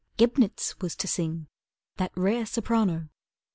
Gebnitz 0.17 0.79
was 0.81 0.95
to 0.95 1.07
sing, 1.07 1.45
That 1.97 2.11
rare 2.15 2.47
soprano. 2.47 3.09